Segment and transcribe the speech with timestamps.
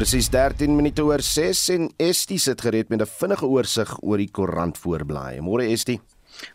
[0.00, 4.30] Presies 13 minute oor 6 en Estie sit gereed met 'n vinnige oorsig oor die
[4.32, 5.42] koerant voorblaai.
[5.44, 6.00] Môre Estie.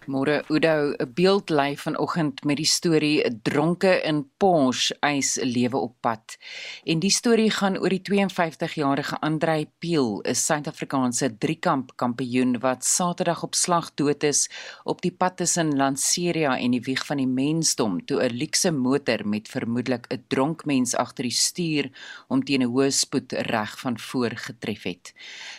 [0.07, 5.77] Môre Udo, 'n beeld lê vanoggend met die storie 'n dronke in Porsche eis lewe
[5.77, 6.37] op pad.
[6.83, 13.43] En die storie gaan oor die 52-jarige Andrei Piel, 'n Suid-Afrikaanse driekamp kampioen wat Saterdag
[13.43, 14.49] op slag dood is
[14.83, 19.27] op die pad tussen Lanseria en die wieg van die mensdom toe 'n luukse motor
[19.27, 21.91] met vermoedelik 'n dronk mens agter die stuur
[22.27, 25.13] om teen 'n hoë spoed reg van voor getref het.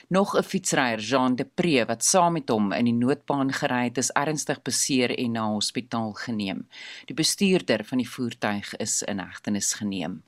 [0.08, 3.98] Nog 'n fietsryer, Jean de Pre, wat saam met hom in die noodbaan gery het,
[3.98, 6.64] is ernstig beseer en na hospitaal geneem.
[7.10, 10.22] Die bestuurder van die voertuig is in hegtenis geneem.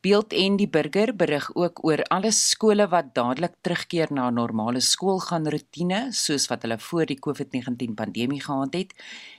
[0.00, 5.44] Beeld en die burger berig ook oor alle skole wat dadelik terugkeer na normale skoolgaan
[5.52, 8.94] rotine soos wat hulle voor die COVID-19 pandemie gehad het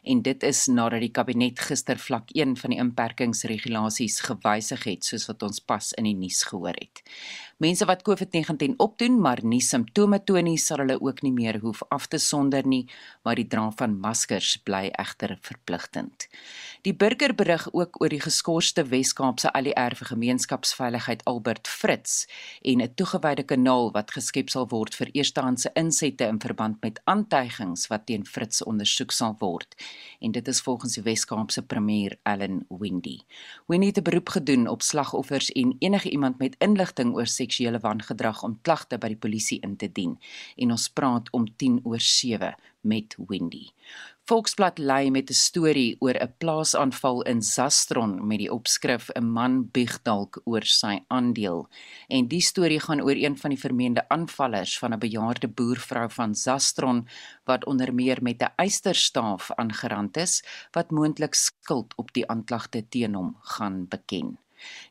[0.05, 5.25] en dit is nadat die kabinet gister vlak 1 van die inperkingsregulasies gewysig het soos
[5.31, 7.01] wat ons pas in die nuus gehoor het.
[7.61, 11.83] Mense wat COVID-19 opdoen maar nie simptome toon nie, sal hulle ook nie meer hoef
[11.93, 12.87] af te sonder nie,
[13.21, 16.25] maar die dra van maskers bly egter verpligtend.
[16.81, 22.25] Die burger berig ook oor die geskorste Wes-Kaapse ALR vir gemeenskapsveiligheid Albert Fritz
[22.65, 27.87] en 'n toegewyde kanaal wat geskep sal word vir eerstehandse insette in verband met aantuigings
[27.93, 29.75] wat teen Fritz ondersoek sal word.
[30.19, 33.19] En dit is volgens die Wes-Kaapse premier Allan Windy.
[33.67, 38.43] Windy het 'n beroep gedoen op slagoffers en enige iemand met inligting oor seksuele wangedrag
[38.47, 40.15] om klagte by die polisie in te dien.
[40.57, 42.55] En ons praat om 10 oor 7
[42.87, 43.67] met Windy.
[44.25, 49.69] Volksblad lei met 'n storie oor 'n plaasaanval in Zastron met die opskrif 'n man
[49.71, 51.67] bieg dalk oor sy aandeel.
[52.07, 56.35] En die storie gaan oor een van die vermeende aanvallers van 'n bejaarde boervrou van
[56.35, 57.07] Zastron
[57.43, 63.13] wat onder meer met 'n eysterstaaf aangerand is wat moontlik skuld op die aanklagte teen
[63.15, 64.40] hom gaan beken.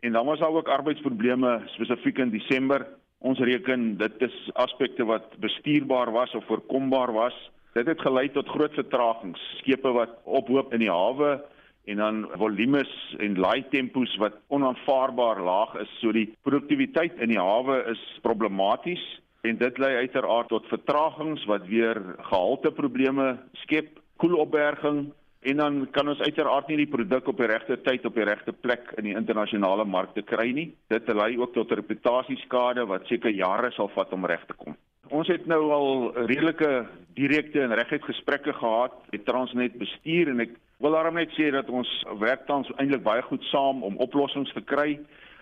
[0.00, 2.86] En dan was daar ook arbeidsprobleme spesifiek in Desember.
[3.18, 7.50] Ons reken dit is aspekte wat bestuurbaar was of voorkombaar was.
[7.72, 9.40] Dit het gelei tot groot vertragings.
[9.58, 11.40] Skepe wat ophoop in die hawe
[11.84, 15.90] en dan volumes en laai tempos wat onaanvaarbaar laag is.
[15.98, 19.02] So die produktiwiteit in die hawe is problematies
[19.42, 21.98] en dit lei uiteraard tot vertragings wat weer
[22.30, 23.98] gehalteprobleme skep.
[24.18, 25.08] Koelopberging
[25.40, 28.52] en dan kan ons uiteraard nie die produk op die regte tyd op die regte
[28.52, 30.68] plek in die internasionale markte kry nie.
[30.90, 34.76] Dit lei ook tot reputasieskade wat seker jare sal vat om reg te kom.
[35.08, 35.92] Ons het nou al
[36.26, 36.86] redelike
[37.16, 41.70] direkte en reguit gesprekke gehad met Transnet bestuur en ek wil daarom net sê dat
[41.70, 41.88] ons
[42.20, 44.98] werk tans eintlik baie goed saam om oplossings te kry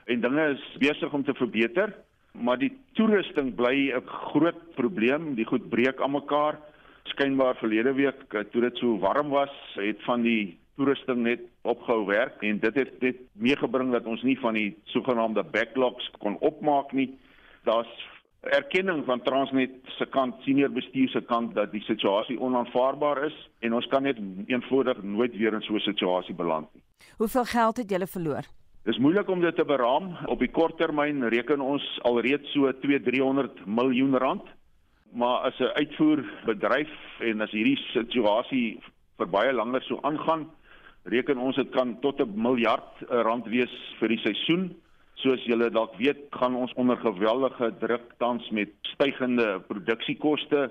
[0.07, 1.91] en dinge is besig om te verbeter,
[2.33, 5.35] maar die toerusting bly 'n groot probleem.
[5.35, 6.61] Die goed breek aan mekaar
[7.13, 12.05] skynbaar verlede week eh, toe dit so warm was, het van die toerusting net opgehou
[12.07, 16.93] werk en dit het dit meegebring dat ons nie van die sogenaamde backlogs kon opmaak
[16.93, 17.11] nie.
[17.65, 17.93] Daar's
[18.41, 23.75] erkenning van Transnet se kant, senior bestuur se kant dat die situasie onaanvaarbaar is en
[23.75, 26.83] ons kan net eenvoudig nooit weer in so 'n situasie beland nie.
[27.17, 28.45] Hoeveel geld het julle verloor?
[28.87, 30.13] Dis moeilik om dit te beraam.
[30.27, 34.43] Op die kort termyn reken ons alreeds so 2-300 miljoen rand.
[35.17, 38.79] Maar as 'n uitvoerbedryf en as hierdie situasie
[39.17, 40.51] vir baie langer so aangaan,
[41.05, 44.77] reken ons dit kan tot 'n miljard rand wees vir die seisoen.
[45.15, 50.71] Soos julle dalk weet, gaan ons onder geweldige druk tans met stygende produksiekoste,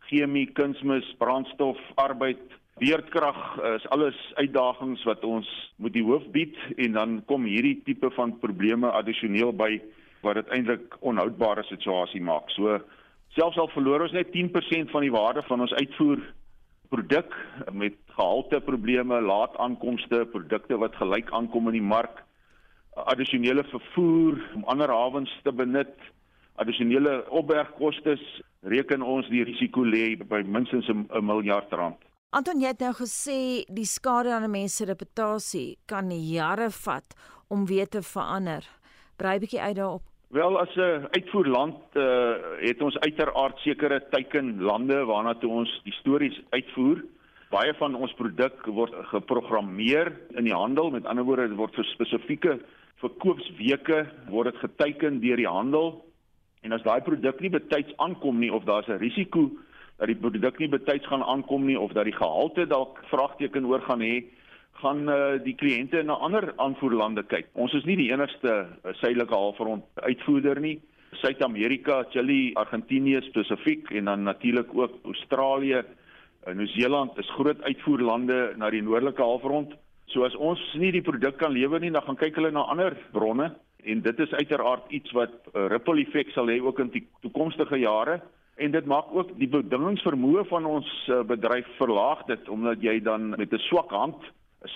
[0.00, 2.38] chemie, kunsmis, brandstof, arbeid,
[2.74, 8.10] weerkrag is alles uitdagings wat ons moet die hoof bied en dan kom hierdie tipe
[8.10, 9.80] van probleme addisioneel by
[10.20, 12.50] wat dit eintlik onhoudbare situasie maak.
[12.50, 12.80] So
[13.36, 16.22] selfs al verloor ons net 10% van die waarde van ons uitvoer
[16.88, 17.34] produk
[17.72, 22.22] met gehalte probleme, laat aankomste, produkte wat gelyk aankom in die mark
[22.96, 25.92] addisionele vervoer om ander hawens te benut,
[26.56, 28.16] addisionele opbergkoste,
[28.64, 32.00] reken ons die risiko lê by minstens 'n miljard rand.
[32.30, 37.14] Anton het nou gesê die skade aan 'n mens se reputasie kan jare vat
[37.48, 38.64] om weer te verander.
[39.16, 40.15] Brei bietjie uit daarop.
[40.28, 46.40] Wel as 'n uitvoerland uh, het ons uiteraard sekere teikenlande waarna toe ons die stories
[46.50, 47.04] uitvoer.
[47.50, 51.84] Baie van ons produk word geprogrammeer in die handel, met ander woorde dit word vir
[51.84, 52.58] spesifieke
[53.02, 56.04] verkoopsweke word dit geteken deur die handel
[56.64, 59.50] en as daai produk nie betyds aankom nie of daar's 'n risiko
[59.98, 63.80] dat die produk nie betyds gaan aankom nie of dat die gehalte dalk vraagteken oor
[63.80, 64.24] gaan hê
[64.80, 67.48] gaan uh, die kliënte na ander aanvoerlande kyk.
[67.54, 70.76] Ons is nie die enigste uh, suidelike halfrond uitvoerder nie.
[71.22, 78.70] Suid-Amerika, Chili, Argentinië spesifiek en dan natuurlik ook Australië, uh, Nieu-Seeland is groot uitvoerlande na
[78.70, 79.74] die noordelike halfrond.
[80.12, 82.94] So as ons nie die produk kan lewer nie, dan gaan kyk hulle na ander
[83.12, 83.52] bronne
[83.86, 87.06] en dit is uiteraard iets wat 'n uh, ripple effek sal hê ook in die
[87.22, 88.20] toekomstige jare
[88.56, 93.28] en dit maak ook die bedingingsvermoë van ons uh, bedryf verlaag dit omdat jy dan
[93.36, 94.16] met 'n swak hand,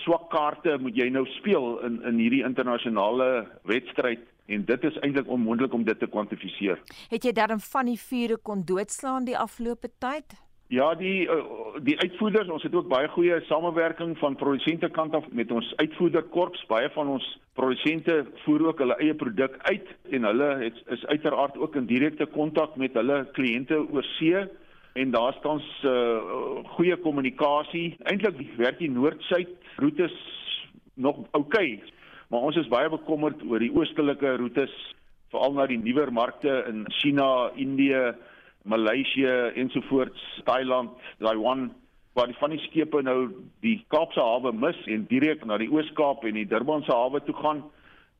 [0.03, 5.27] swak kaarte moet jy nou speel in in hierdie internasionale wedstryd en dit is eintlik
[5.27, 6.79] onmoontlik om dit te kwantifiseer.
[7.09, 10.35] Het jy darm van die vure kon doodslaan die afgelope tyd?
[10.71, 11.41] Ja, die uh,
[11.83, 16.63] die uitvoerders, ons het ook baie goeie samewerking van produsente kant af met ons uitvoerderkorps.
[16.69, 17.25] Baie van ons
[17.59, 22.25] produsente voer ook hulle eie produk uit en hulle het, is uiteraard ook in direkte
[22.25, 24.45] kontak met hulle kliënte oor see
[24.93, 27.95] en daar staan uh, eh, goeie kommunikasie.
[28.03, 30.15] Eintlik werk die noord-suid roetes
[30.93, 31.93] nog oukei, okay,
[32.27, 34.73] maar ons is baie bekommerd oor die oostelike roetes,
[35.31, 38.11] veral na die nuwer markte in China, Indië
[38.67, 41.71] Maleisië ensovoorts, Thailand, Taiwan
[42.13, 43.29] waar die van die skepe nou
[43.63, 47.63] die Kaapse hawe mis en direk na die Oos-Kaap en die Durbanse hawe toe gaan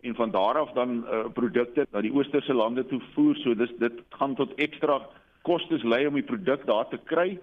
[0.02, 3.36] en van daar af dan uh, produkte na die oosterse lande toe voer.
[3.44, 5.02] So dis dit gaan tot ekstra
[5.48, 7.40] kostes lei om die produk daar te kry.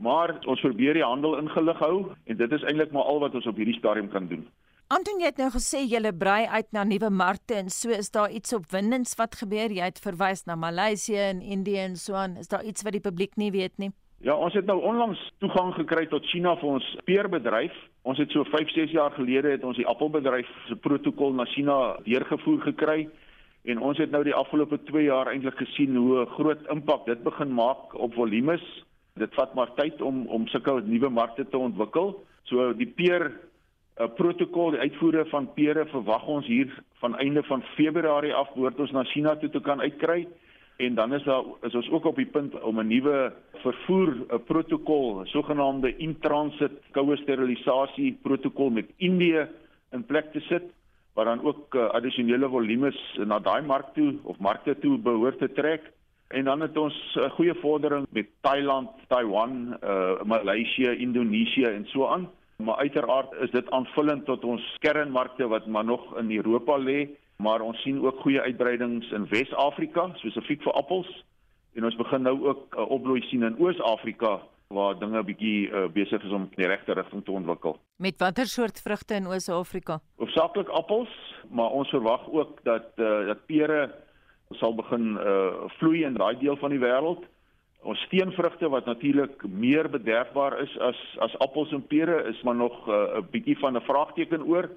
[0.00, 1.94] Maar ons probeer die handel ingelig hou
[2.24, 4.46] en dit is eintlik maar al wat ons op hierdie stadium kan doen.
[4.90, 8.30] Anton jy het nou gesê jy brei uit na nuwe markte en so is daar
[8.30, 9.70] iets opwindends wat gebeur?
[9.70, 12.36] Jy het verwys na Maleisië en Indië en so aan.
[12.36, 13.92] Is daar iets wat die publiek nie weet nie?
[14.20, 17.76] Ja, ons het nou onlangs toegang gekry tot China vir ons peerbedryf.
[18.02, 21.96] Ons het so 5, 6 jaar gelede het ons die appelbedryf se protokol na China
[22.04, 23.04] deurgevoer gekry
[23.64, 27.52] en ons het nou die afgelope 2 jaar eintlik gesien hoe groot impak dit begin
[27.54, 28.64] maak op volumes.
[29.20, 32.14] Dit vat maar tyd om om sulke nuwe markte te ontwikkel.
[32.48, 33.32] So die peer
[34.00, 38.80] 'n protokol die uitvoere van pere verwag ons hier van einde van Februarie af behoort
[38.80, 40.26] ons na China toe te kan uitkry
[40.80, 44.44] en dan is daar is ons ook op die punt om 'n nuwe vervoer 'n
[44.44, 49.48] protokol sogenaamde in-transit koue sterilisasie protokol met Indië
[49.92, 50.62] in plek te sit
[51.14, 55.52] waar dan ook uh, addisionele volumes na daai mark toe of markte toe behoort te
[55.52, 55.92] trek
[56.28, 61.86] en dan het ons 'n uh, goeie vordering met Thailand, Taiwan, uh, Maleisië, Indonesië en
[61.86, 66.78] so aan maar uiteraard is dit aanvullend tot ons kernmarkte wat maar nog in Europa
[66.78, 71.10] lê, maar ons sien ook goeie uitbreidings in Wes-Afrika spesifiek vir appels
[71.78, 75.88] en ons begin nou ook 'n uh, opbloei sien in Oos-Afrika waar dinge bietjie uh,
[75.88, 77.78] besig is om in die regte rigting te ontwikkel.
[77.96, 80.00] Met watter soort vrugte in Oos-Afrika?
[80.30, 81.10] Hoofsaaklik appels,
[81.50, 83.90] maar ons verwag ook dat uh, dat pere
[84.60, 87.24] sal begin uh, vloei in daai deel van die wêreld.
[87.82, 92.76] Ons steenvrugte wat natuurlik meer bederfbaar is as as appels en pere is maar nog
[92.86, 94.70] uh, 'n uh, bietjie van 'n vraagteken oor.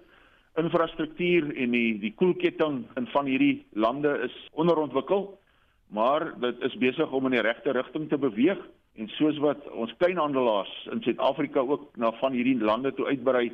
[0.58, 5.38] Infrastruktuur en die die koelketting in van hierdie lande is onderontwikkel
[5.94, 8.58] maar dit is besig om in die regte rigting te beweeg.
[8.96, 13.52] En soos wat ons kleinhandelaars in Suid-Afrika ook na van hierdie lande toe uitbrei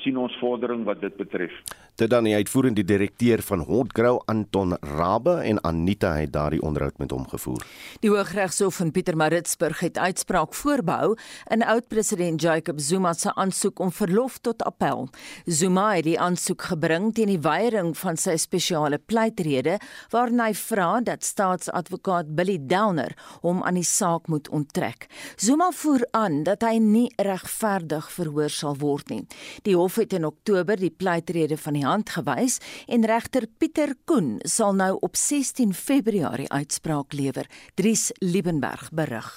[0.00, 1.52] sien ons vordering wat dit betref.
[2.00, 7.10] Dit dan die uitvoerende direkteur van Hotgrow Anton Rabbe en Anita het daardie onderhoud met
[7.12, 7.60] hom gevoer.
[8.00, 11.12] Die Hooggeregshof in Pietermaritzburg het uitspraak voorbehou
[11.52, 15.10] in oud-president Jacob Zuma se aansoek om verlof tot appel.
[15.44, 19.76] Zuma het die aansoek gebring teen die weiering van sy spesiale pleitrede
[20.16, 23.12] waarin hy vra dat staatsadvokaat Billy Downer
[23.44, 25.10] hom aan die saak moet onttrek.
[25.36, 29.22] Zuma voer aan dat hy nie regverdig verhoor sal word nie.
[29.68, 34.36] Die hof het in Oktober die pleitrede van die hand gewys en regter Pieter Koen
[34.46, 37.48] sal nou op 16 Februarie uitspraak lewer.
[37.74, 39.30] Dries Liebenberg berig.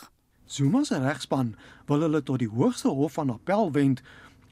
[0.46, 1.56] Zuma se regspan
[1.90, 4.04] wil hulle tot die Hoogste Hof van Appel wend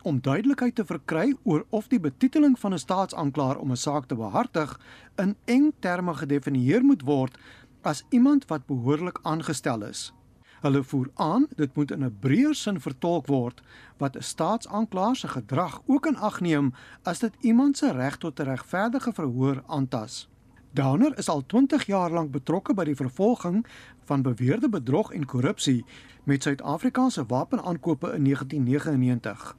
[0.02, 4.16] om duidelikheid te verkry oor of die betiteling van 'n staatsanklaer om 'n saak te
[4.16, 4.80] behartig
[5.16, 7.38] in eng terme gedefinieer moet word
[7.82, 10.14] as iemand wat behoorlik aangestel is.
[10.63, 13.62] Hulle voer aan dit moet in 'n breër sin vertolk word
[13.98, 18.39] wat 'n staatsanklaer se gedrag ook in ag neem as dit iemand se reg tot
[18.39, 20.29] 'n regverdige verhoor aantas.
[20.72, 23.67] Downer is al 20 jaar lank betrokke by die vervolging
[24.03, 25.86] van beweerde bedrog en korrupsie
[26.24, 29.58] met Suid-Afrika se wapenaankope in 1999.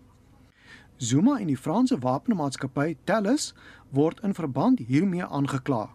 [0.96, 3.54] Zuma en die Franse wapenmaatskappy Thales
[3.90, 5.90] word in verband hiermee aangekla.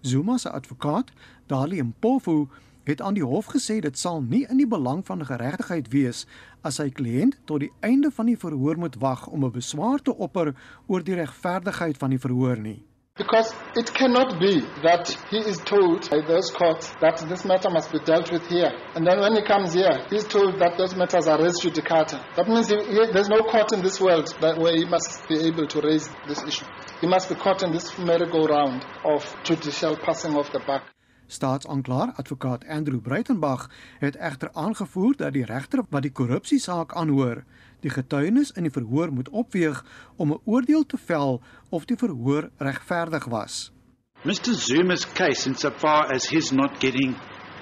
[0.00, 1.12] Zuma se advokaat,
[1.46, 2.48] Dali Mpofu,
[2.84, 6.24] het aan die hof gesê dit sal nie in die belang van geregtigheid wees
[6.66, 10.14] as sy kliënt tot die einde van die verhoor moet wag om 'n beswaar te
[10.14, 10.54] opper
[10.88, 12.80] oor die regverdigheid van die verhoor nie.
[13.14, 17.92] Because it cannot be that he is told by those courts that this matter must
[17.92, 18.72] be dealt with here.
[18.94, 22.24] And then when he comes here, he's told that those matters are res judicata.
[22.36, 25.46] That means he, he, there's no court in this world that where he must be
[25.46, 26.64] able to raise this issue.
[27.02, 30.82] He must be caught in this merry-go-round of judicial passing of the buck.
[31.32, 37.44] Staatsanklaer advokaat Andrew Breitenberg het egter aangevoer dat die regter wat die korrupsiesaak aanhoor,
[37.80, 39.84] die getuienis in die verhoor moet opweeg
[40.16, 43.72] om 'n oordeel te vel of die verhoor regverdig was.
[44.24, 47.16] Mr Zuma's case insofar as his not getting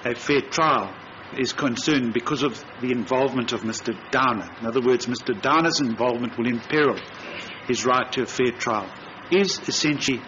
[0.05, 0.91] a fair trial
[1.37, 4.51] is concerned because of the involvement of Mr Downer.
[4.61, 6.99] In other words, Mr Downer's involvement will imperil
[7.67, 8.89] his right to a fair trial
[9.31, 10.21] is essentially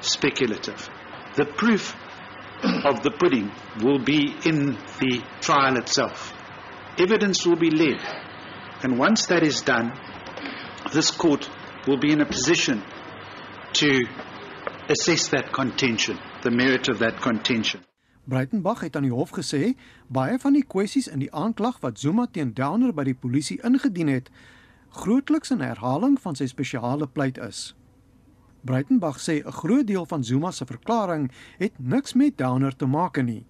[0.00, 0.88] speculative.
[1.34, 1.94] The proof
[2.84, 3.50] of the pudding
[3.82, 6.32] will be in the trial itself.
[6.98, 8.00] Evidence will be led.
[8.82, 9.92] And once that is done,
[10.92, 11.48] this court
[11.86, 12.82] will be in a position
[13.74, 14.06] to
[14.88, 17.80] assess that contention, the merit of that contention.
[18.24, 19.74] Breitenberg het aan die hof gesê
[20.08, 24.08] baie van die kwessies in die aanklag wat Zuma teen Downer by die polisie ingedien
[24.08, 24.30] het,
[24.96, 27.74] grootliks 'n herhaling van sy spesiale pleit is.
[28.64, 33.22] Breitenberg sê 'n groot deel van Zuma se verklaring het niks met Downer te maak
[33.22, 33.44] nie.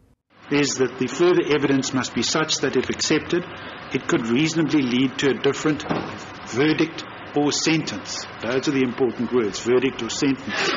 [0.50, 3.44] Is that the further evidence must be such that if accepted,
[3.92, 5.84] it could reasonably lead to a different
[6.46, 7.04] verdict
[7.36, 8.26] or sentence.
[8.42, 10.70] Those are the important words, verdict or sentence.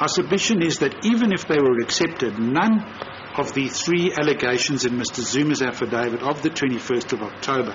[0.00, 2.84] Our submission is that even if they were accepted, none
[3.36, 5.20] of the three allegations in Mr.
[5.22, 7.74] Zuma's affidavit of the 21st of October,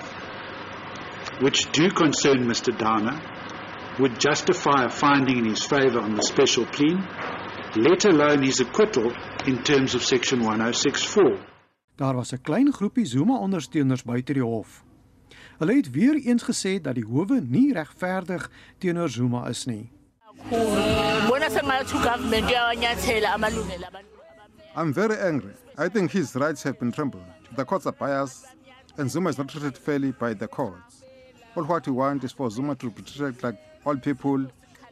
[1.41, 2.75] which do concern Mr.
[2.77, 3.19] Downer,
[3.99, 6.97] would justify a finding in his favour on the special plea,
[7.75, 9.11] let alone his acquittal
[9.45, 11.37] in terms of section 1064.
[11.95, 14.83] Daar was 'n klein groepie Zuma-ondersteuners buite die hof.
[15.57, 19.91] Hulle het weer eens gesê dat die howe nie regverdig teenoor Zuma is nie.
[24.75, 25.53] I'm very angry.
[25.77, 27.23] I think his rights have been trampled.
[27.55, 28.45] The courts are biased
[28.97, 31.03] and Zuma is not treated fairly by the courts.
[31.55, 34.45] All what we want is for Zuma to be treated like all people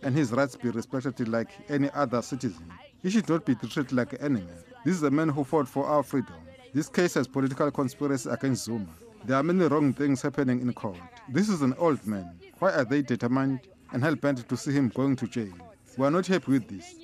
[0.03, 2.71] and his rights be respected like any other citizen.
[3.01, 4.53] He should not be treated like an enemy.
[4.85, 6.35] This is a man who fought for our freedom.
[6.73, 8.87] This case has political conspiracy against Zuma.
[9.25, 10.97] There are many wrong things happening in court.
[11.29, 12.39] This is an old man.
[12.59, 15.53] Why are they determined and hell bent to see him going to jail?
[15.97, 16.95] We are not happy with this.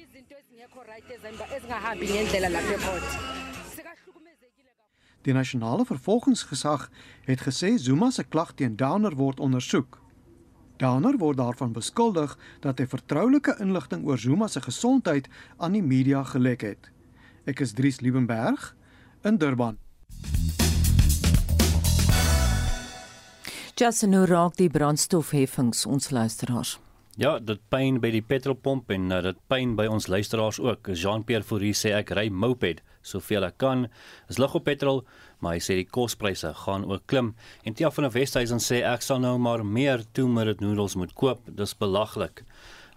[5.24, 6.90] Die nasionale vervolgingsgesag
[7.26, 10.03] het gesê Zuma se klag teen Downer word ondersoek.
[10.78, 16.24] Downer word daarvan beskuldig dat hy vertroulike inligting oor Zuma se gesondheid aan die media
[16.24, 16.90] gelek het.
[17.46, 18.74] Ek is Dries Liebenberg
[19.24, 19.78] in Durban.
[23.76, 26.78] Jason raak die brandstofheffings ons luisteraars.
[27.22, 30.90] Ja, dit pyn by die petrolpomp en uh, dit pyn by ons luisteraars ook.
[30.98, 33.84] Jean-Pierre Fourie sê ek ry moped soveel ek kan.
[34.34, 35.04] Is lig op petrol,
[35.38, 37.36] maar hy sê die kospryse gaan ook klim.
[37.70, 41.46] En Tia van die Westhuizen sê ek sal nou maar meer minute noodles moet koop.
[41.46, 42.42] Dis belaglik.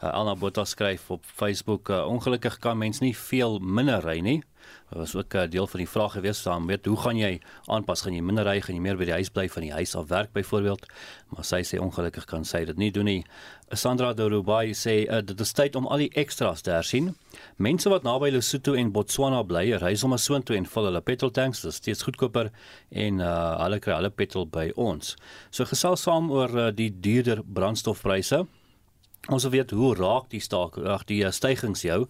[0.01, 4.43] Uh, Alna Botha skryf op Facebook: uh, "Ongelukkig kan mens nie veel minder ry nie."
[4.89, 7.41] Dit was ook 'n uh, deel van die vraag gewees saam weet hoe gaan jy
[7.67, 8.03] aanpas?
[8.03, 10.09] Gaan jy minder ry gaan jy meer by die huis bly van die huis af
[10.09, 10.87] werk byvoorbeeld?
[11.29, 13.25] Maar sy sê ongelukkig kan sy dit nie doen nie.
[13.73, 17.17] Sandra Dorubai sê uh, dit is tyd om al die ekstra's te hersien.
[17.57, 21.61] Mense wat naby Lesotho en Botswana bly ry sommer soontoe en vul hulle petroltanks.
[21.61, 22.51] Dit is steeds goedkoper
[22.91, 25.17] en uh, hulle kry hulle petrol by ons.
[25.51, 28.47] So gesels saam oor uh, die duurder brandstofpryse
[29.27, 32.05] Ons wil weet hoe raak die staak ag die uh, stygings jou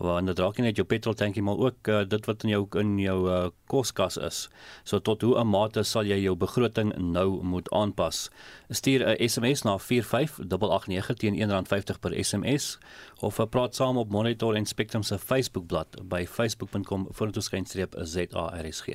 [0.00, 2.62] want dit raak nie net jou petrol tankie maar ook uh, dit wat in jou
[2.80, 4.48] in jou uh, koskas is.
[4.84, 8.30] So tot hoe 'n mate sal jy jou begroting nou moet aanpas.
[8.70, 12.78] Stuur 'n SMS na 45889 teen R1.50 per SMS
[13.20, 18.86] of praat saam op Monitor en Spectrum se Facebookblad by facebook.com vorentoeskynstreep.zarsg.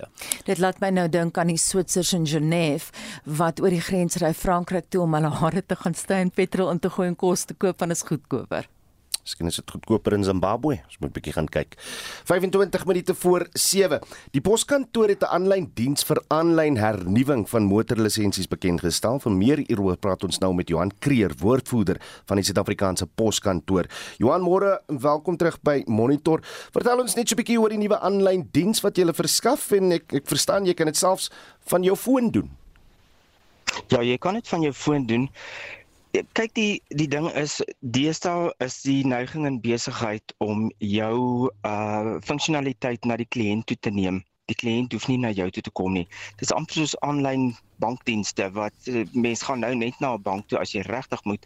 [0.45, 2.91] Dit laat my nou dink aan die Switsers in Genève
[3.23, 6.71] wat oor die grens ry Frankryk toe om hulle hare te gaan sty en petrol
[6.71, 8.67] in te gooi en kos te koop koop van is goedkoper.
[9.27, 10.77] Miskien is dit goedkoper in Zimbabwe.
[10.87, 11.75] Ons moet 'n bietjie gaan kyk.
[12.23, 13.99] 25 minute voor 7.
[14.31, 19.19] Die poskantoor het 'n aanlyn diens vir aanlyn hernuwing van motorlisensies bekend gestel.
[19.19, 23.85] Vir meer hieroor praat ons nou met Johan Kreer, woordvoerder van die Suid-Afrikaanse Poskantoor.
[24.17, 26.39] Johan, môre, welkom terug by Monitor.
[26.71, 29.91] Vertel ons net so 'n bietjie oor die nuwe aanlyn diens wat jy verskaf en
[29.91, 31.29] ek ek verstaan jy kan dit selfs
[31.65, 32.49] van jou foon doen.
[33.89, 35.29] Ja, jy kan dit van jou foon doen.
[36.15, 43.05] Kyk die die ding is deesdae is die neiging in besigheid om jou uh funksionaliteit
[43.05, 44.21] na die kliënt toe te neem.
[44.47, 46.05] Die kliënt hoef nie na jou toe te kom nie.
[46.39, 47.49] Dit is amper soos aanlyn
[47.83, 51.43] bankdienste wat uh, mense gaan nou net na 'n bank toe as jy regtig moet.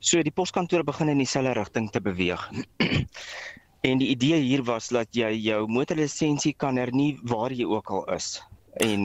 [0.00, 2.46] So die poskantore begin in dieselfde rigting te beweeg.
[3.88, 8.06] en die idee hier was dat jy jou motorlisensie kan hernie waar jy ook al
[8.14, 8.38] is
[8.84, 9.00] en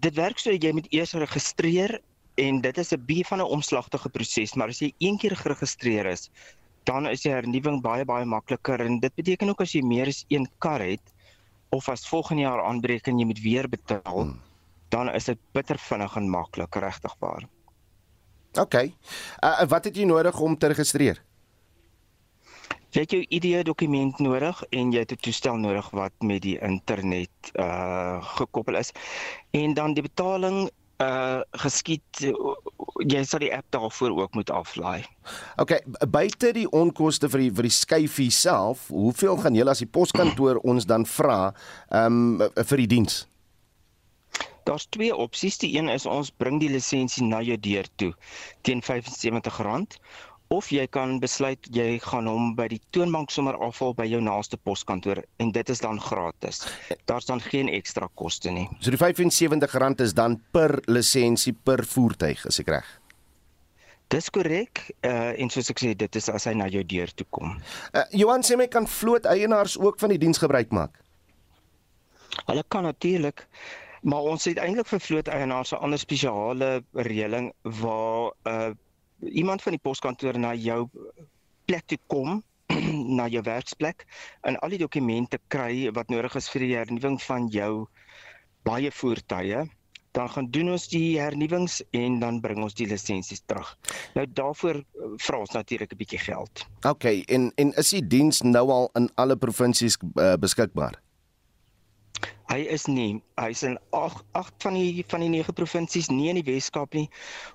[0.00, 2.00] dit werk so jy moet eers registreer
[2.40, 6.06] en dit is 'n bietjie van 'n omslagtige proses, maar as jy een keer geregistreer
[6.06, 6.30] is,
[6.84, 10.24] dan is die hernuwing baie baie makliker en dit beteken ook as jy meer as
[10.28, 11.14] een kar het
[11.70, 14.38] of as volgende jaar aanbreek en jy moet weer betaal, hmm.
[14.90, 17.46] dan is dit bitter vinnig en maklik regtig waar.
[18.58, 18.74] OK.
[19.44, 21.22] Uh wat het jy nodig om te registreer?
[22.90, 27.52] Jy het jou ID-dokument nodig en jy het 'n toestel nodig wat met die internet
[27.54, 28.90] uh gekoppel is.
[29.50, 32.24] En dan die betaling uh geskied
[33.08, 35.04] jy sal die app daarvoor ook moet aflaai.
[35.56, 39.88] OK, buite die onkoste vir die vir die skyfie self, hoeveel gaan julle as die
[39.90, 41.52] poskantoor ons dan vra
[41.88, 43.24] um vir die diens?
[44.68, 45.58] Daar's twee opsies.
[45.58, 48.12] Die een is ons bring die lisensie na jou deur toe
[48.62, 49.56] teen R75
[50.50, 54.58] of jy kan besluit jy gaan hom by die toonbank sommer afhaal by jou naaste
[54.66, 56.64] poskantoor en dit is dan gratis.
[57.06, 58.66] Daar's dan geen ekstra koste nie.
[58.82, 62.90] So die R75 is dan per lisensie per voertuig, is ek reg?
[64.10, 64.88] Dis korrek.
[65.06, 67.54] Uh en soos ek sê, dit is as hy na jou deur toe kom.
[67.94, 70.98] Uh Johan sê my kan vloot eienaars ook van die diens gebruik maak.
[72.50, 73.46] Hulle kan natuurlik
[74.02, 78.72] maar ons het eintlik vir vloot eienaars 'n ander spesiale reëling waar uh
[79.22, 80.88] iemand van die poskantoor na jou
[81.64, 82.42] plek toe kom
[83.18, 84.06] na jou werksplek
[84.46, 87.86] en al die dokumente kry wat nodig is vir die hernuwing van jou
[88.64, 89.66] baie voertuie
[90.10, 93.68] dan gaan doen ons die hernuwings en dan bring ons die lisensies terug.
[94.14, 96.66] Nou daarvoor eh, vra ons natuurlik 'n bietjie geld.
[96.82, 100.98] OK, en en is die diens nou al in alle provinsies uh, beskikbaar?
[102.50, 103.20] Hy is nie.
[103.38, 107.06] Hy's in 8 8 van die van die 9 provinsies, nie in die Weskaap nie.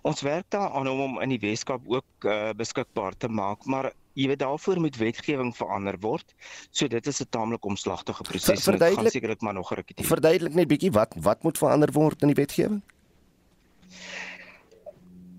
[0.07, 4.29] Ons werk daaraan om hom in die Weskaap ook uh, beskikbaar te maak, maar jy
[4.31, 6.31] weet daarvoor moet wetgewing verander word.
[6.71, 8.63] So dit is 'n taamlik omslagtige proses.
[8.63, 10.07] Ver, dit gaan sekerlik maar nog 'n rukkie duur.
[10.07, 12.81] Verduidelik net bietjie wat wat moet verander word in die wetgewing?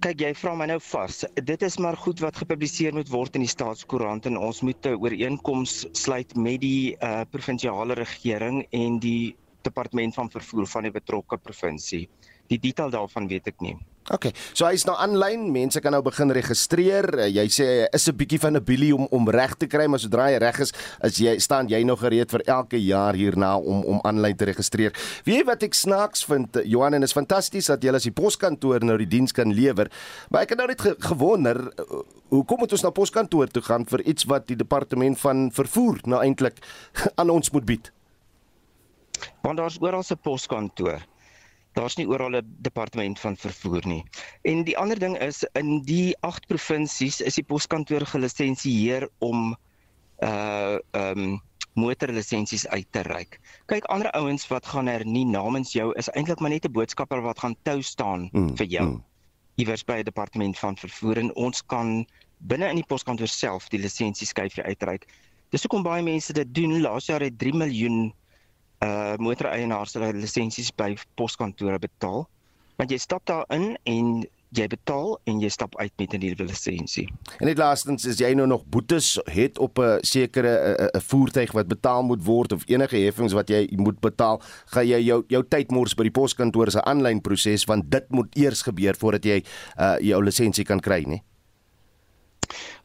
[0.01, 1.25] Kyk, jy vra my nou vas.
[1.35, 5.01] Dit is maar goed wat gepubliseer moet word in die staatskoerant en ons moet 'n
[5.01, 9.35] ooreenkoms sluit met die uh, provinsiale regering en die
[9.67, 12.07] departement van vervoer van die betrokke provinsie.
[12.51, 13.77] Die detail daarvan weet ek nie.
[14.15, 14.29] OK.
[14.55, 17.09] So hy's nou aanlyn, mense kan nou begin registreer.
[17.17, 19.99] Uh, jy sê is 'n bietjie van 'n bilie om om reg te kry, maar
[19.99, 23.83] sodra jy reg is, is jy staan jy nog gereed vir elke jaar hierna om
[23.83, 24.93] om aanlyn te registreer.
[25.25, 28.85] Weet jy wat ek snaaks vind, Johan, en is fantasties dat jy as die poskantoor
[28.85, 29.91] nou die diens kan lewer.
[30.31, 33.85] Maar ek het nou net ge gewonder, uh, hoekom moet ons na poskantoor toe gaan
[33.85, 36.63] vir iets wat die departement van vervoer nou eintlik
[37.19, 37.96] aan ons moet bied?
[39.43, 41.01] Want daar's oral 'n poskantoor.
[41.73, 44.05] Daar's nie oral 'n departement van vervoer nie.
[44.43, 49.57] En die ander ding is in die 8 provinsies is die poskantoor gelisensieer om
[50.23, 51.43] uh ehm um,
[51.77, 53.37] motorlisensies uit te reik.
[53.67, 57.21] Kyk, ander ouens wat gaan er nie namens jou is eintlik maar net 'n boodskapper
[57.21, 58.87] wat gaan tou staan mm, vir jou.
[58.87, 59.05] Mm.
[59.57, 62.07] Iewers by 'n departement van vervoer en ons kan
[62.39, 65.07] binne in die poskantoor self die lisensieskyfie uitreik.
[65.51, 66.81] Dis hoekom baie mense dit doen.
[66.81, 68.15] Laas jaar het 3 miljoen
[68.85, 72.27] uh motoreienaars hulle lisensies by poskantore betaal.
[72.77, 76.45] Want jy stap daar in en jy betaal en jy stap uit met 'n nuwe
[76.45, 77.09] lisensie.
[77.39, 81.69] En net laastens is jy nou nog boetes het op 'n sekere 'n voertuig wat
[81.69, 85.71] betaal moet word of enige heffings wat jy moet betaal, gaan jy jou jou tyd
[85.71, 89.45] mors by die poskantoor se aanlyn proses want dit moet eers gebeur voordat jy
[89.79, 91.23] uh jou lisensie kan kry, nie?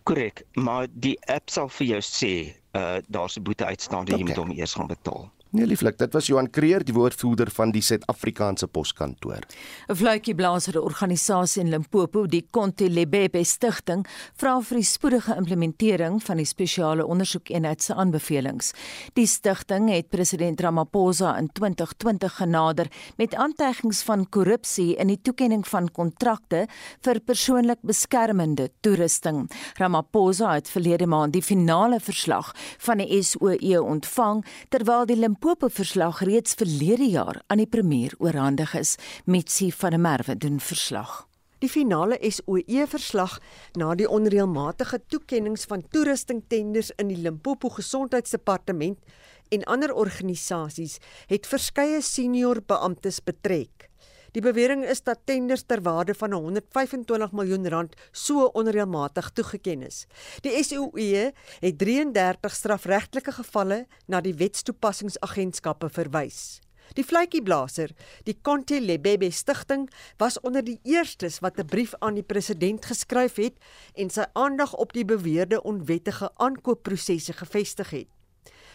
[0.04, 4.20] Korrek, maar die app sal vir jou sê uh daar's 'n boete uitstaande okay.
[4.20, 5.32] jy moet hom eers gaan betaal.
[5.52, 9.44] Nee lieflik, dit was Johan Kreer, die woordvoerder van die Suid-Afrikaanse Poskantoor.
[9.90, 16.38] 'n Vletjie blaser organisasie in Limpopo, die Kontelebebe Stichting, vra vir die spoedige implementering van
[16.38, 18.72] die spesiale ondersoekeenheid se aanbevelings.
[19.14, 22.88] Die stigting het president Ramaphosa in 2020 genader
[23.18, 26.68] met aantuigings van korrupsie in die toekenning van kontrakte
[27.02, 29.52] vir persoonlik beskermende toerusting.
[29.76, 35.70] Ramaphosa het verlede maand die finale verslag van die SOE ontvang terwyl die Limpopo Limpopo
[35.74, 38.92] verslag reeds verlede jaar aan die premier oorhandig is.
[39.26, 41.26] Mitsi van der Merwe doen verslag.
[41.66, 43.40] Die finale SOE verslag
[43.74, 49.02] na die onreëlmatige toekenninge van toerustingtenders in die Limpopo Gesondheidsdepartement
[49.50, 53.90] en ander organisasies het verskeie senior beamptes betrek.
[54.32, 60.06] Die bewering is dat tenders ter waarde van 125 miljoen rand so onreëlmatig toegeken is.
[60.46, 66.62] Die SOE het 33 strafregtelike gevalle na die wetstoepassingsagentskappe verwys.
[66.96, 67.92] Die vletjieblaser,
[68.28, 69.86] die Conte Lebebe Stichting,
[70.20, 73.56] was onder die eerstes wat 'n brief aan die president geskryf het
[73.96, 78.21] en sy aandag op die beweerde onwettige aankoopprosesse gefestig het.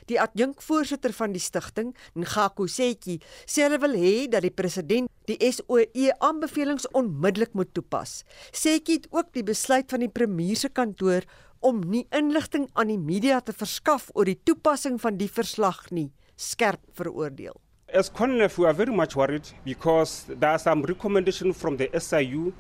[0.07, 5.39] Die adjunkvoorsitter van die stigting, Ngako Setjie, sê hulle wil hê dat die president die
[5.51, 8.21] SOE aanbevelings onmiddellik moet toepas.
[8.55, 11.27] Setjie het ook die besluit van die premier se kantoor
[11.67, 16.13] om nie inligting aan die media te verskaf oor die toepassing van die verslag nie,
[16.39, 17.57] skerp veroordeel.
[17.91, 22.53] As CONF, we are very much worried because there are some recommendations from the SIU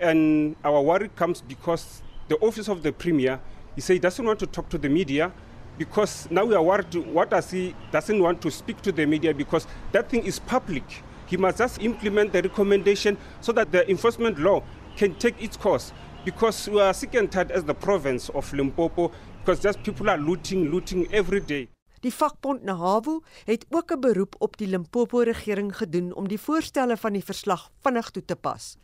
[0.00, 3.40] and our worry comes because the office of the premier,
[3.74, 5.32] he said he doesn't want to talk to the media
[5.78, 9.34] because now we are worried what does he doesn't want to speak to the media
[9.34, 10.84] because that thing is public
[11.26, 14.62] he must just implement the recommendation so that the enforcement law
[14.96, 15.92] can take its course
[16.24, 19.10] because we are sick and tired as the province of Limpopo
[19.40, 21.68] because just people are looting looting every day
[22.04, 26.96] Die vakbond Nahawu het ook 'n beroep op die Limpopo regering gedoen om die voorstelle
[26.96, 28.76] van die verslag vinnig toe te pas.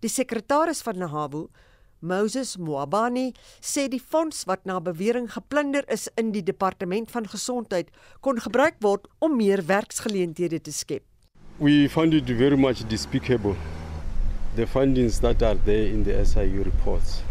[0.00, 1.48] Die sekretaris van Nahawu,
[2.02, 7.92] Moses Mwabani sê die fonds wat na bewering geplunder is in die departement van gesondheid
[8.20, 11.04] kon gebruik word om meer werksgeleenthede te skep.
[11.60, 13.54] We found it very much despicable.
[14.56, 17.22] The findings that are there in the SIU reports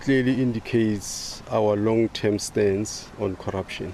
[0.00, 3.92] clearly indicates our long-term stance on corruption.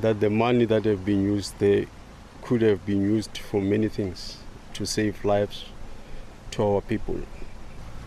[0.00, 1.86] That the money that have been used there
[2.42, 4.38] could have been used for many things
[4.74, 5.64] to save lives
[6.52, 7.18] to our people.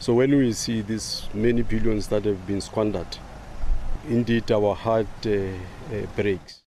[0.01, 3.19] So when we see these many billions that have been squandered,
[4.09, 5.53] indeed our heart uh,
[5.93, 6.63] uh, breaks.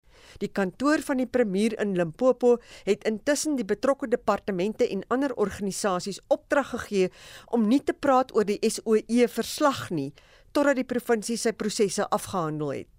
[0.43, 6.19] Die kantoor van die premier in Limpopo het intussen die betrokke departemente en ander organisasies
[6.27, 7.07] opdrag gegee
[7.55, 10.09] om nie te praat oor die SOE verslag nie
[10.51, 12.91] totdat die provinsie sy prosesse afgehandel het.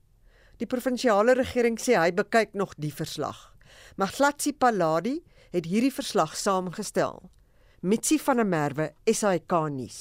[0.56, 3.50] Die provinsiale regering sê hy bekyk nog die verslag.
[4.00, 5.18] Maglatsi Paladi
[5.52, 7.20] het hierdie verslag saamgestel.
[7.82, 9.96] Mitsi van der Merwe, SAK nuus.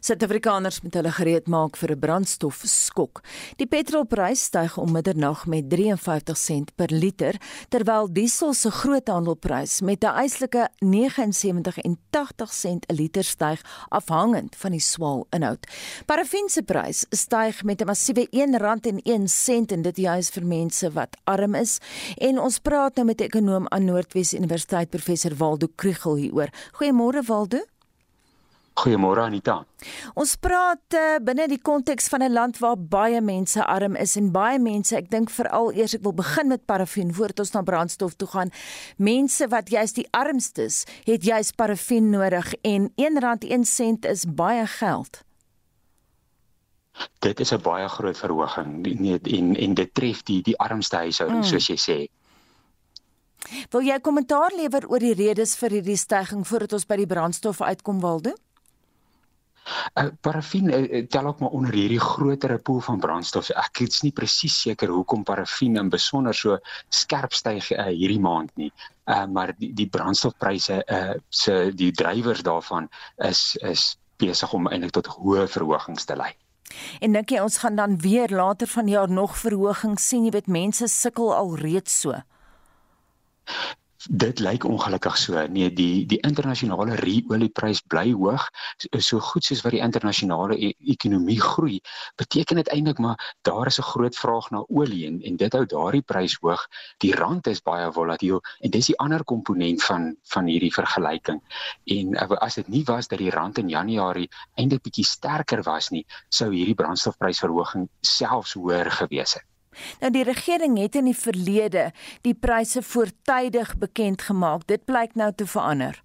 [0.00, 3.20] Suid-Afrikaners moet hulle gereed maak vir 'n brandstofskok.
[3.58, 7.36] Die petrolprys styg om middernag met 53 sent per liter,
[7.68, 13.60] terwyl diesel se groothandelprys met 'n eislike 79 en 80 sent 'n liter styg
[13.90, 15.66] afhangend van die swaal inhoud.
[16.06, 21.54] Parafin se prys styg met 'n massiewe R1.01 en dit juis vir mense wat arm
[21.54, 21.78] is.
[22.16, 26.48] En ons praat nou met 'n ekonom aan Noordwes Universiteit professor Waldo Krugel hieroor.
[26.72, 27.58] Goeiemôre Goeiemôre Waldo.
[28.78, 29.64] Goeiemôre Anita.
[30.14, 34.30] Ons praat uh, binne die konteks van 'n land waar baie mense arm is en
[34.30, 38.14] baie mense, ek dink veral eers ek wil begin met parafin voordat ons na brandstof
[38.14, 38.50] toe gaan.
[38.96, 45.24] Mense wat juist die armstes, het juist parafin nodig en R1.01 is baie geld.
[47.18, 51.58] Dit is 'n baie groot verhoging en en dit tref die die armste huishoudings mm.
[51.58, 52.17] soos jy sê.
[53.72, 57.62] Wil jy kommentaar lewer oor die redes vir hierdie stygings voordat ons by die brandstof
[57.62, 58.34] uitkom Waldo?
[59.68, 63.50] Uh, parafin uh, tel ook maar onder hierdie groter pool van brandstof.
[63.52, 66.56] Ek is nie presies seker hoekom parafin in besonder so
[66.88, 68.70] skerp styg uh, hierdie maand nie.
[69.04, 72.88] Uh, maar die, die brandstofpryse uh, se die drywers daarvan
[73.28, 76.32] is is besig om eintlik tot hoë verhogings te lei.
[77.00, 80.24] En dink jy ons gaan dan weer later van die jaar nog verhogings sien?
[80.26, 82.16] Jy weet mense sukkel al reeds so.
[84.06, 85.46] Dit lyk ongelukkig so.
[85.50, 86.94] Nee, die die internasionale
[87.28, 88.44] oliepryse bly hoog.
[88.98, 91.80] So, goed soos wat die internasionale e ekonomie groei,
[92.16, 95.64] beteken dit eintlik maar daar is 'n groot vraag na olie en, en dit hou
[95.66, 96.62] daardie prys hoog.
[96.98, 101.42] Die rand is baie volatiel en dis die ander komponent van van hierdie vergelyking.
[101.84, 106.06] En as dit nie was dat die rand in Januarie eintlik bietjie sterker was nie,
[106.28, 109.44] sou hierdie brandstofprysverhoging selfs hoër gewees het.
[110.00, 111.90] Nou die regering het in die verlede
[112.26, 114.66] die pryse voortydig bekend gemaak.
[114.66, 116.02] Dit blyk nou te verander.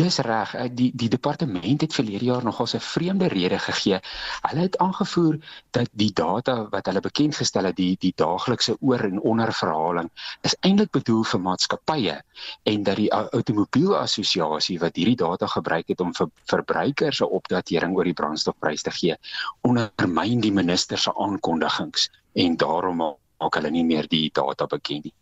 [0.00, 0.54] Dis reg.
[0.54, 3.98] Eh, die die departement het verlede jaar nogal 'n vreemde rede gegee.
[4.40, 5.38] Hulle het aangevoer
[5.70, 10.10] dat die data wat hulle bekend gestel het, die die daaglikse oor en onder verhaling,
[10.40, 12.22] is eintlik bedoel vir maatskappye
[12.62, 18.04] en dat die outomobielassosiasie wat hierdie data gebruik het om vir verbruikers 'n opdatering oor
[18.04, 19.16] die brandstofprys te gee,
[19.60, 25.14] ondermyn die minister se aankondigings en daarom maak hulle nie meer die data bekend nie.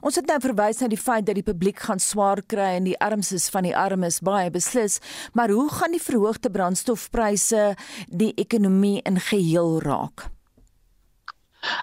[0.00, 2.98] Ons het nou verwys na die feit dat die publiek gaan swaar kry en die
[2.98, 4.98] armses van die armes baie beslis,
[5.32, 7.74] maar hoe gaan die verhoogde brandstofpryse
[8.08, 10.28] die ekonomie in geheel raak?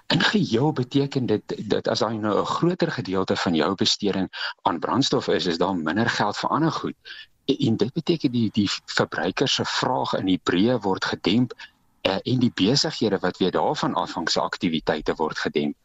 [0.06, 4.28] In geheel beteken dit dat as daar nou 'n groter gedeelte van jou besteding
[4.62, 6.96] aan brandstof is, is daar minder geld vir ander goed.
[7.44, 11.52] En dit beteken die die verbruiker se vraag in die breë word gedemp
[12.00, 15.76] eh, en die besighede wat weer daarvan afhang se aktiwiteite word gedemp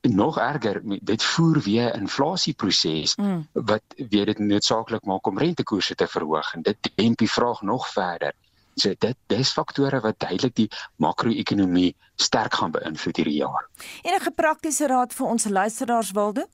[0.00, 3.48] nog erger dit voer weer 'n inflasieproses mm.
[3.52, 7.88] wat weer dit noodsaaklik maak om rentekoerse te verhoog en dit demp die vraag nog
[7.88, 8.32] verder.
[8.74, 13.68] So dit dis faktore wat duidelik die makro-ekonomie sterk gaan beïnvloed hierdie jaar.
[14.02, 16.48] Enige praktiese raad vir ons luisteraars wilde?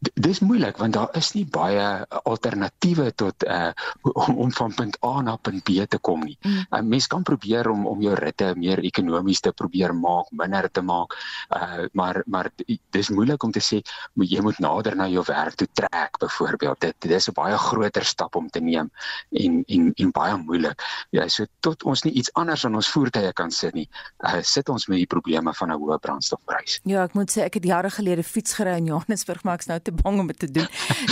[0.00, 1.84] Dis moeilik want daar is nie baie
[2.24, 3.70] alternatiewe tot uh
[4.24, 6.36] om, om van punt A na punt B te kom nie.
[6.40, 6.66] mm.
[6.70, 10.82] uh, Mens kan probeer om om jou ritte meer ekonomies te probeer maak, minder te
[10.82, 11.16] maak.
[11.52, 12.50] Uh maar maar
[12.90, 13.82] dis moeilik om te sê
[14.14, 16.80] jy moet nader na jou werk toe trek byvoorbeeld.
[16.80, 18.90] Dit dis 'n baie groter stap om te neem
[19.30, 20.82] en en en baie moeilik.
[21.10, 23.88] Ja, so tot ons nie iets anders aan ons voertuie kan sit nie,
[24.24, 26.80] uh sit ons met die probleme van 'n hoë brandstofprys.
[26.84, 29.80] Ja, ek moet sê ek het jare gelede fiets gery in Johannesburg, maar ek's nou
[29.90, 30.68] te bang om dit te doen.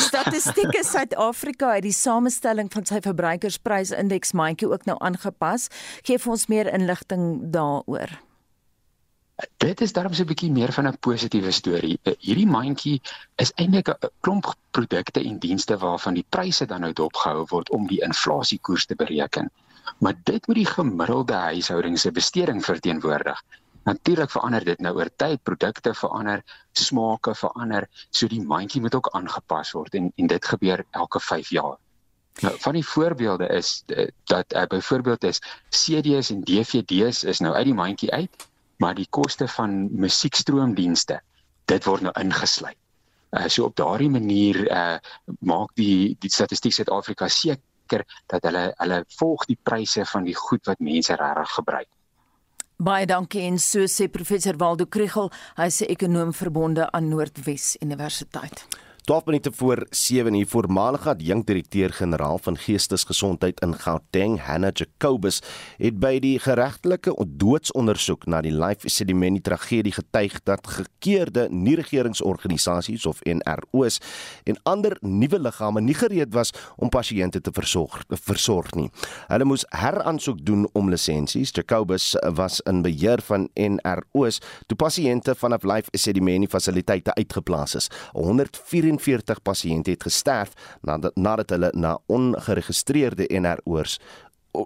[0.08, 5.68] Statistieke Suid-Afrika het die samestelling van sy verbruikersprysindeks mandjie ook nou aangepas.
[6.06, 8.18] Gee vir ons meer inligting daaroor.
[9.62, 11.98] Dit is daarom so 'n bietjie meer van 'n positiewe storie.
[12.02, 13.00] Eh, hierdie mandjie
[13.36, 17.86] is eintlik 'n klomp produkte en dienste waarvan die pryse dan nou dopgehou word om
[17.86, 19.50] die inflasiekoers te bereken.
[19.98, 23.42] Maar dit moet die gemiddelde huishouding se besteding verteenwoordig.
[23.88, 26.42] Natuurlik verander dit nou oor tyd, produkte verander,
[26.76, 31.52] smake verander, so die mandjie moet ook aangepas word en en dit gebeur elke 5
[31.56, 31.78] jaar.
[32.44, 37.54] Nou van die voorbeelde is eh, dat uh, byvoorbeeld is CD's en DVD's is nou
[37.54, 38.46] uit die mandjie uit,
[38.76, 41.20] maar die koste van musiekstroomdienste,
[41.64, 42.78] dit word nou ingesluit.
[43.30, 44.96] Uh, so op daardie manier uh,
[45.40, 50.68] maak die die Statistiek Suid-Afrika seker dat hulle hulle volg die pryse van die goed
[50.68, 51.88] wat mense regtig gebruik.
[52.78, 57.76] Baie dankie en so sê professor Waldo Kriegel, hy is 'n ekonom verbonde aan Noordwes
[57.82, 58.62] Universiteit.
[59.08, 65.40] 12 minute voor 7 uur voormalige adjunkdirekteur-generaal van geestesgesondheid in Gauteng, Hannah Jacobus,
[65.78, 73.22] het by die geregtelike doodsondersoek na die Life Sedimeni tragedie getuig dat gekeerde nie-regeringsorganisasies of
[73.24, 73.96] NRO's
[74.44, 78.90] en ander nuwe liggame nie gereed was om pasiënte te versorg versorg nie.
[79.32, 81.54] Hulle moes heraansoek doen om lisensies.
[81.56, 87.90] Jacobus was in beheer van NRO's toe pasiënte vanaf Life Sedimeni fasiliteite uitgeplaas is.
[88.12, 93.98] 104 43 pasiënte het gesterf nadat nadat hulle na ongeregistreerde NRO's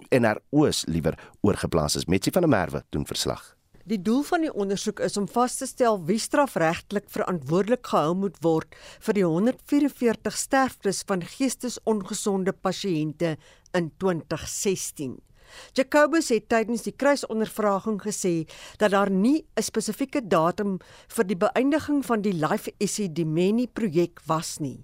[0.09, 2.07] NRO's liewer oorgeplaas is.
[2.07, 3.53] Metsi van der Merwe doen verslag.
[3.83, 8.37] Die doel van die ondersoek is om vas te stel wie strafregtelik verantwoordelik gehou moet
[8.45, 13.35] word vir die 144 sterftes van geestesongesonde pasiënte
[13.75, 15.17] in 2016.
[15.73, 22.05] Jacobus het tydens die kruisondervraging gesê dat daar nie 'n spesifieke datum vir die beëindiging
[22.05, 24.83] van die Life Esidimeni projek was nie.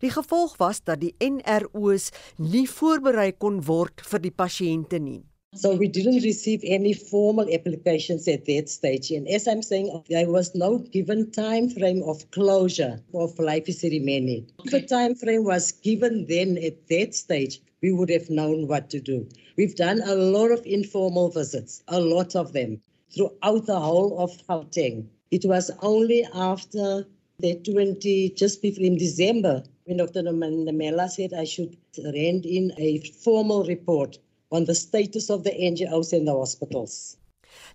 [0.00, 5.24] Die gevolg was dat die NRO's nie voorberei kon word vir die pasiënte nie.
[5.54, 9.10] So we didn't receive any formal applications at that stage.
[9.10, 14.46] And as I'm saying, there was no given time frame of closure of life ceremony.
[14.64, 18.90] If a time frame was given then at that stage, we would have known what
[18.90, 19.26] to do.
[19.56, 22.82] We've done a lot of informal visits, a lot of them,
[23.14, 25.06] throughout the whole of Gauteng.
[25.30, 27.06] It was only after
[27.38, 30.22] the 20, just before in December, when Dr.
[30.22, 34.18] Namela said I should rend in a formal report
[34.50, 37.16] on the status of the NGOs and the hospitals.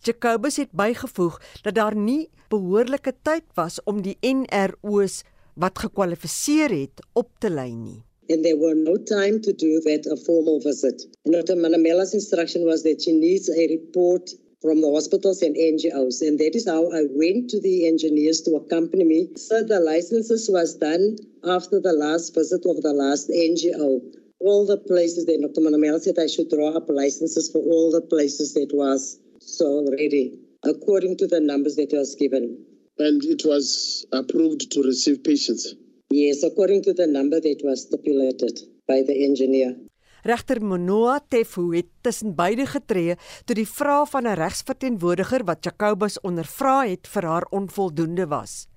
[0.02, 5.22] Jacobus het bygevoeg dat daar nie behoorlike tyd was om die NRO's
[5.56, 8.02] wat gekwalifiseer het op te lei nie.
[8.30, 11.08] And there were no time to do that a formal visit.
[11.26, 11.56] And Dr.
[11.56, 14.32] Manamela's instruction was that she needs a report
[14.62, 16.22] from the hospitals and NGOs.
[16.22, 19.30] And that is how I went to the engineers to accompany me.
[19.36, 24.02] So the licenses was done after the last visit of the last NGO.
[24.44, 25.62] All the places that Dr.
[25.62, 30.40] Manamela said I should draw up licenses for all the places that was so ready,
[30.64, 32.58] according to the numbers that was given.
[32.98, 35.76] And it was approved to receive patients.
[36.10, 39.76] Yes, according to the number that was stipulated by the engineer.
[40.24, 46.20] Regter Monoa Tefu het tussen beide getree toe die vrae van 'n regsverteenwoordiger wat Jacobus
[46.22, 48.68] ondervra het vir haar onvoldoende was.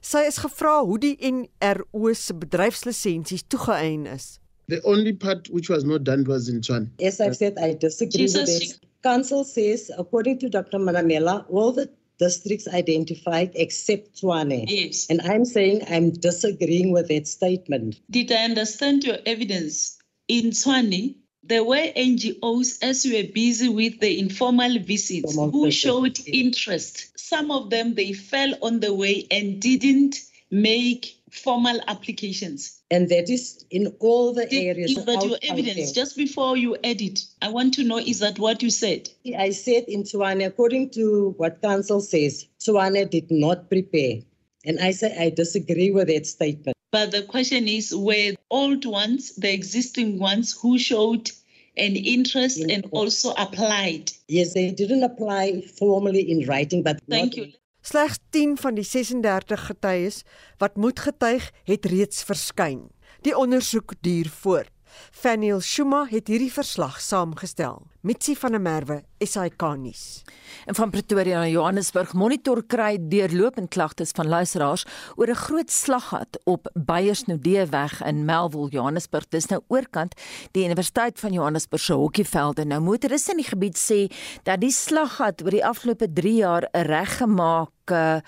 [0.00, 4.38] Sy is gevra hoe die NRO se bedryfslisensies toegeëien is.
[4.68, 6.90] The only part which was not done was in Tshwane.
[6.98, 8.80] Yes, I've said, I disagree Jesus, with this.
[9.02, 10.78] Council says, according to Dr.
[10.78, 14.66] Manamela, all the districts identified except Tshwane.
[14.68, 15.06] Yes.
[15.08, 18.00] And I'm saying I'm disagreeing with that statement.
[18.10, 19.98] Did I understand your evidence?
[20.28, 25.64] In Tswane, there were NGOs as you were busy with the informal visits Informal who
[25.64, 27.18] visits, showed interest.
[27.18, 30.16] Some of them they fell on the way and didn't
[30.50, 32.80] make formal applications.
[32.90, 34.96] And that is in all the Did- areas.
[34.96, 35.92] Is that your evidence?
[35.92, 39.10] Just before you edit, I want to know is that what you said?
[39.36, 44.20] I said in Tshwane, according to what council says, Tshwane did not prepare.
[44.64, 46.74] And I say I disagree with that statement.
[46.90, 51.30] But the question is were old ones, the existing ones who showed
[51.76, 54.10] an interest and also applied.
[54.26, 57.52] Yes, they didn't apply formally in writing, but Thank you.
[57.88, 60.16] Slegs 10 van die 36 getuies
[60.60, 62.82] wat moet getuig, het reeds verskyn.
[63.24, 64.72] Die ondersoek duur voort.
[65.12, 67.86] Faniel Shuma het hierdie verslag saamgestel.
[68.00, 70.22] Mitsi van der Merwe, SAK nuus.
[70.70, 74.84] En van Pretoria na Johannesburg monitor kry deurlopend klagtes van luisteraars
[75.16, 79.28] oor 'n groot slaggat op Beyersnodeweg in Melville, Johannesburg.
[79.28, 80.14] Dis nou oorkant
[80.52, 82.64] die Universiteit van Johannesburg se hokkievelde.
[82.64, 84.06] Nou motoriste in die gebied sê
[84.44, 88.20] dat die slaggat oor die afgelope 3 jaar reggemaak uh,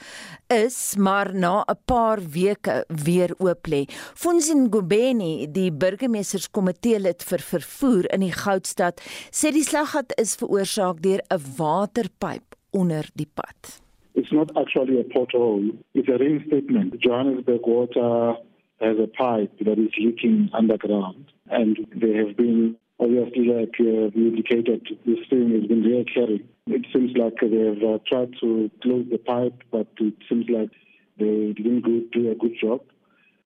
[0.46, 3.84] is, maar na 'n paar weke weer oop lê.
[4.14, 11.02] Funzin Gubeni, die burgemeesterskomitee lid vir vervoer in die Goudstad, sê die slaggat is veroorsaak
[11.02, 13.80] deur 'n waterpyp onder die pad.
[14.14, 15.66] It's not actually a pothole.
[15.94, 16.98] It's a reinstatement.
[17.04, 18.36] Johannesburg Water
[18.80, 24.28] has a pipe that is leaking underground, and they have been obviously, like uh, we
[24.28, 26.44] indicated, this thing has been reoccurring.
[26.66, 30.70] It seems like they have uh, tried to close the pipe, but it seems like
[31.18, 32.80] they didn't do a good job.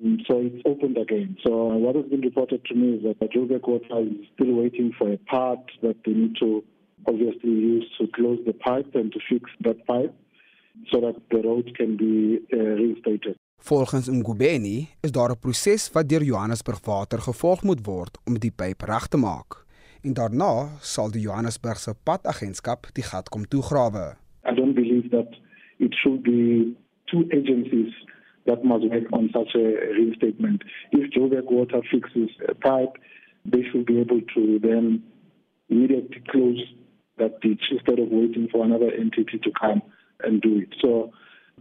[0.02, 1.36] And so it's opened again.
[1.46, 5.12] So what has been reported to me is that Joburg Water is still waiting for
[5.12, 6.64] a part that they need to
[7.06, 10.14] obviously use to close the pipe and to fix that pipe
[10.90, 13.36] so that the road can be uh, reinstated.
[13.58, 18.50] Volgens Ngubeni is daar 'n proses wat deur Johannesburg Water gevolg moet word om die
[18.50, 19.64] pyp reg te maak.
[20.02, 24.16] En daarna sal die Johannesburgse padagentskap die gat kom toegrawe.
[24.50, 25.30] I don't believe that
[25.78, 26.74] it should be
[27.10, 27.92] two agencies
[28.46, 30.62] that must work on such a reinstatement.
[30.92, 32.96] If Joburg Water fixes a pipe,
[33.44, 35.02] they should be able to then
[35.68, 36.60] immediately close
[37.18, 39.82] that ditch instead of waiting for another entity to come
[40.22, 40.74] and do it.
[40.80, 41.12] So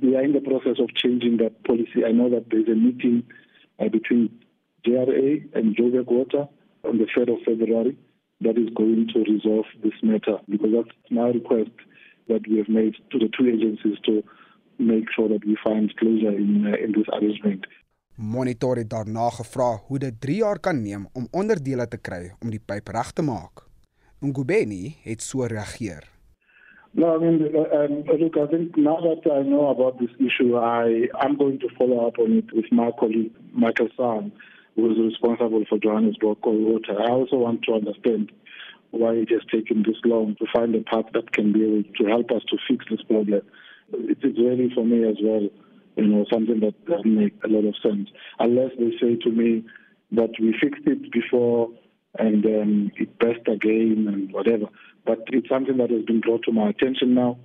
[0.02, 2.06] we are in the process of changing that policy.
[2.06, 3.24] I know that there's a meeting
[3.80, 4.40] uh, between
[4.86, 6.48] JRA and Joburg Water
[6.84, 7.98] on the 3rd of February
[8.42, 11.72] that is going to resolve this matter because that's my request
[12.28, 14.24] that we have made to the two agencies to
[14.86, 17.68] make sure that we find closure in, uh, in this arrangement.
[18.16, 22.50] Monitor het daarna gevra hoe dit 3 jaar kan neem om onderdele te kry om
[22.50, 23.66] die pyp reg te maak.
[24.22, 26.04] Ngubeni het so reageer.
[26.96, 30.58] No, I mean, uh, um, look, I think now that I know about this issue,
[30.58, 34.32] I am going to follow up on it with my colleague Michael San,
[34.76, 37.02] who is responsible for Johannesburg Cold Water.
[37.02, 38.32] I also want to understand
[38.92, 42.06] why it has taken this long to find a path that can be able to
[42.06, 43.42] help us to fix this problem.
[43.92, 45.50] It is really for me as well,
[45.96, 48.10] you know, something that doesn't make a lot of sense.
[48.40, 49.64] Unless they say to me
[50.12, 51.70] that we fixed it before
[52.20, 54.66] and um, it burst again and whatever.
[55.06, 57.38] But it's something that has been brought to my attention now,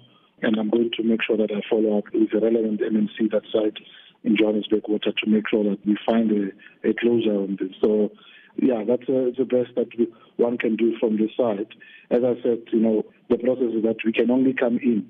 [0.43, 3.43] and I'm going to make sure that I follow up with the relevant MNC that
[3.53, 3.79] site
[4.25, 7.71] in Johannesburg Water to make sure that we find a, a closure on this.
[7.81, 8.11] So,
[8.57, 11.75] yeah, that's uh, the best that we, one can do from the side.
[12.11, 15.09] As I said, you know, the process is that we can only come in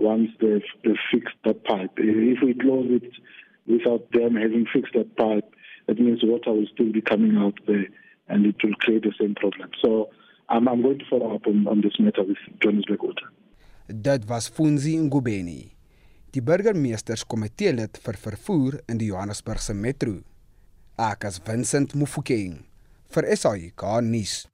[0.00, 1.90] once they've, they've fixed that pipe.
[1.96, 3.12] If we close it
[3.66, 5.48] without them having fixed that pipe,
[5.86, 7.86] that means water will still be coming out there
[8.28, 9.70] and it will create the same problem.
[9.82, 10.10] So
[10.48, 13.28] I'm, I'm going to follow up on, on this matter with Johannesburg Water.
[13.90, 15.72] Dit was Funzi Ngubeni,
[16.30, 20.20] die burgemeesterskomitee lid vir vervoer in die Johannesburgse metro.
[20.94, 22.60] Ek as Vincent Mufokeng
[23.10, 24.44] vir SAK nuus.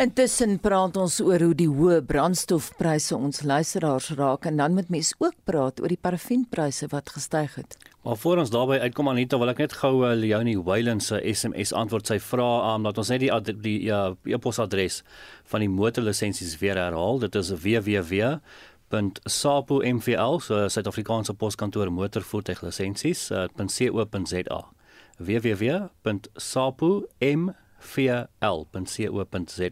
[0.00, 5.10] Intussen praat ons oor hoe die hoë brandstofpryse ons luisteraars raak en dan moet mens
[5.20, 7.76] ook praat oor die parafienpryse wat gestyg het.
[8.08, 11.74] Maar voor ons daarby uitkom Anita, wil ek net gou uh, Leonie Wyland se SMS
[11.76, 15.02] antwoord sy vra aan um, dat ons net die die ja, e-posadres
[15.52, 17.20] van die motorlisensies weer herhaal.
[17.28, 18.40] Dit is www
[19.28, 23.44] .sapo.mvl so Suid-Afrikaanse Poskantoor Motorvoertuiglisensies uh,
[25.20, 25.98] www.sapo.mvl
[27.80, 29.70] vl.co.za.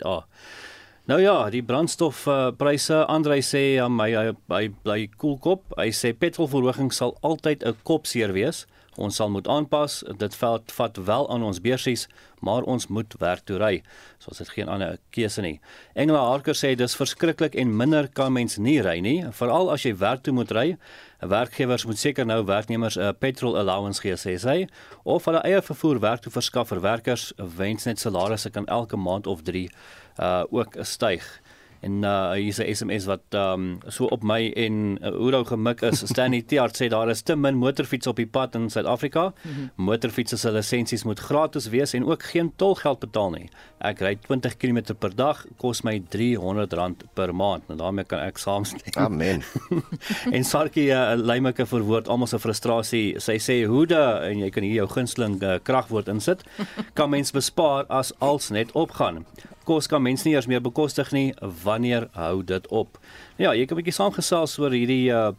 [1.08, 5.70] Nou ja, die brandstofpryse, uh, Andrei sê aan my hy hy bly koelkop.
[5.78, 8.66] Hy sê petrolverhoging sal altyd 'n kopseer wees.
[8.98, 10.00] Ons sal moet aanpas.
[10.18, 12.06] Dit vat vat wel aan ons beursies,
[12.44, 13.72] maar ons moet werk toe ry.
[14.18, 15.60] So ons het geen ander keuse nie.
[15.94, 19.94] Engela Harker sê dis verskriklik en minder kan mens nie ry nie, veral as jy
[19.98, 20.66] werk toe moet ry.
[21.18, 24.68] Werkgewers moet seker nou werknemers 'n petrol allowance gee sê sy
[25.04, 29.26] of hulle eie vervoer werk toe verskaf vir werkers wens net salarisse kan elke maand
[29.26, 29.68] of 3
[30.18, 31.22] uh ook styg.
[31.80, 35.98] En uh hier's 'n SMS wat um so op my en uh, Oudo gemik is.
[36.10, 39.32] Stanley Tiart sê daar is te min motorfiets op die pad in Suid-Afrika.
[39.42, 39.84] Mm -hmm.
[39.84, 43.48] Motorfiets se lisensies moet gratis wees en ook geen tolgeld betaal nie.
[43.78, 47.62] Ek ry 20 km per dag, kos my R300 per maand.
[47.68, 48.92] En daarmee kan ek saamstem.
[48.92, 49.42] Amen.
[50.36, 53.20] en Sarkie uh, Leymike verwoord almal se frustrasie.
[53.20, 56.42] Sy sê hoede en jy kan hier jou gunsteling uh, kragwoord insit.
[56.92, 59.24] Kan mens bespaar as als net opgaan
[59.68, 61.28] kos kan mense nie eers meer bekostig nie.
[61.64, 62.98] Wanneer hou dit op?
[63.36, 65.32] Ja, jy kan 'n bietjie saamgesels oor hierdie uh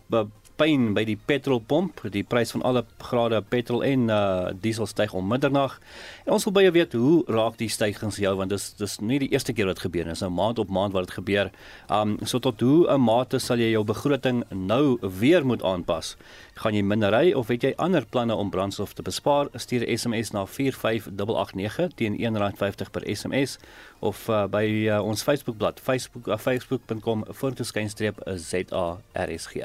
[0.59, 2.01] pyn by die petrolpomp.
[2.11, 5.77] Die prys van alle grade petrol en uh diesel styg om middernag.
[6.25, 9.31] En ons wil baie weet hoe raak die stygings jou want dis dis nie die
[9.31, 10.15] eerste keer wat gebeur nie.
[10.17, 11.51] Dis nou maand op maand wat dit gebeur.
[11.87, 16.17] Um so tot hoe 'n mate sal jy jou begroting nou weer moet aanpas?
[16.59, 19.47] Gaan jy minder ry of het jy ander planne om brandstof te bespaar?
[19.55, 23.57] Stuur 'n SMS na 45889 teen R1.50 per SMS
[23.99, 29.55] of uh, by uh, ons Facebookblad Facebook uh, facebook.com voorteskynstreep ZARSG.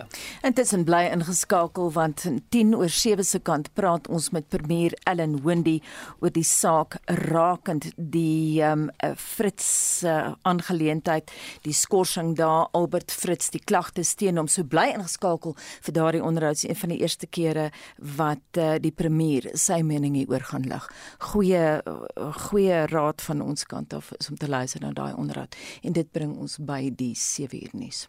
[0.43, 5.81] Intussen bly ingeskakel want 10 oor 7 se kant praat ons met premier Ellen Wendy
[6.21, 11.31] oor die saak rakend die um, Fritz uh, aangeleentheid,
[11.63, 16.67] die skorsing daar Albert Fritz die klagtes teen hom so bly ingeskakel vir daardie onderhouds
[16.85, 17.70] van die eerste kere
[18.16, 20.89] wat uh, die premier sy mening hieroor gaan lig.
[21.32, 25.57] Goeie uh, goeie raad van ons kant af is om te luister na daai onderhoud
[25.82, 28.09] en dit bring ons by die 7 uur nuus.